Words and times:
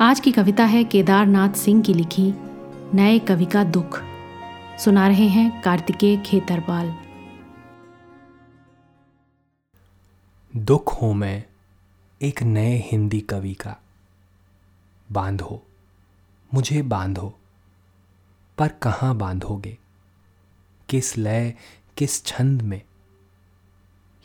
आज 0.00 0.20
की 0.20 0.32
कविता 0.32 0.64
है 0.64 0.84
केदारनाथ 0.84 1.52
सिंह 1.52 1.82
की 1.82 1.94
लिखी, 1.94 2.34
नए 2.94 3.18
कवि 3.18 3.46
का 3.46 3.64
दुख। 3.64 4.02
सुना 4.78 5.08
रहे 5.08 5.26
हैं 5.26 5.62
कार्तिकेय 5.62 6.16
खेतरपाल। 6.16 6.96
दुख 10.56 11.02
हूँ 11.02 11.14
मैं 11.14 11.44
एक 12.22 12.42
नए 12.42 12.76
हिंदी 12.92 13.20
कवि 13.20 13.54
का। 13.54 13.76
बांधो, 15.12 15.62
मुझे 16.54 16.82
बांधो, 16.82 17.38
पर 18.58 18.68
कहाँ 18.68 19.16
बांधोगे? 19.16 19.78
किस 20.88 21.18
लय, 21.18 21.54
किस 21.96 22.24
छंद 22.24 22.62
में? 22.62 22.82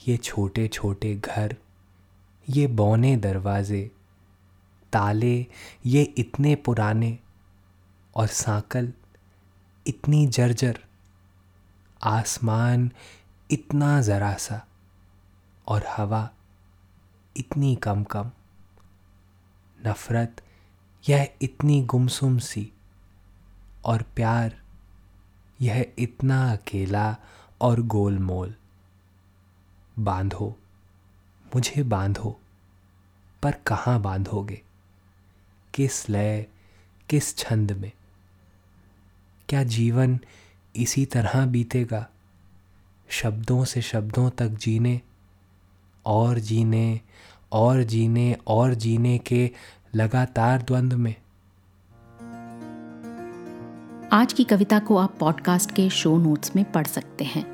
ये 0.08 0.18
छोटे 0.18 0.68
छोटे 0.68 1.16
घर, 1.16 1.56
ये 2.50 2.68
बौने 2.68 3.18
दरवाजे 3.18 3.92
ताले, 4.94 5.48
ये 5.86 6.04
इतने 6.04 6.56
पुराने 6.56 7.20
और 8.16 8.28
सांकल, 8.28 8.94
इतनी 9.88 10.28
जर्जर। 10.28 10.80
आसमान 12.04 12.92
इतना 13.52 14.02
ज़रा 14.02 14.34
सा 14.34 14.66
और 15.68 15.86
हवा 15.98 16.30
इतनी 17.38 17.76
कम 17.76 18.04
कम 18.04 18.32
नफ़रत, 19.86 20.42
यह 21.10 21.30
इतनी 21.42 21.82
गुमसुम 21.82 22.38
सी 22.38 22.72
और 23.86 24.02
प्यार, 24.16 24.62
यह 25.62 25.86
इतना 25.98 26.52
अकेला 26.54 27.16
और 27.62 27.82
गोलमोल। 27.82 28.56
बांधो, 30.00 30.58
मुझे 31.56 31.84
बांधो, 31.84 32.40
पर 33.44 33.52
कहाँ 33.68 34.02
बांधोगे? 34.02 34.62
किस 35.74 36.10
लय, 36.10 36.46
किस 37.10 37.38
छंद 37.38 37.72
में? 37.72 37.92
क्या 39.50 39.64
जीवन 39.64 40.20
इसी 40.76 41.06
तरह 41.06 41.46
बीतेगा? 41.46 42.10
शब्दों 43.10 43.66
से 43.66 43.82
शब्दों 43.82 44.30
तक 44.30 44.48
जीने, 44.48 45.02
और 46.06 46.40
जीने 46.40 47.02
और 47.52 47.84
जीने 47.84 48.38
और 48.48 48.74
जीने 48.74 49.18
के 49.18 49.52
लगातार 49.96 50.62
द्वंद्व 50.62 50.98
में। 50.98 51.16
आज 54.12 54.34
की 54.34 54.44
कविता 54.44 54.80
को 54.80 54.98
आप 54.98 55.18
पॉडकास्ट 55.20 55.72
के 55.72 55.90
शो 55.90 56.18
नोट्स 56.18 56.56
में 56.56 56.72
पढ़ 56.72 56.88
सकते 56.88 57.24
हैं। 57.24 57.54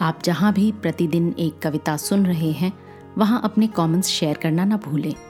आप 0.00 0.22
जहाँ 0.24 0.52
भी 0.52 0.72
प्रतिदिन 0.72 1.34
एक 1.38 1.58
कविता 1.58 1.96
सुन 1.96 2.26
रहे 2.26 2.52
हैं, 2.52 2.72
वहाँ 3.18 3.40
अपने 3.44 3.66
कमेंट्स 3.66 4.08
शेयर 4.08 4.36
करना 4.36 4.64
ना 4.64 4.76
भूलें। 4.76 5.29